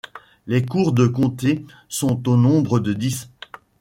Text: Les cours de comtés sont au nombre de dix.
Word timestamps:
Les 0.47 0.65
cours 0.65 0.93
de 0.93 1.05
comtés 1.05 1.63
sont 1.87 2.27
au 2.27 2.35
nombre 2.35 2.79
de 2.79 2.91
dix. 2.91 3.29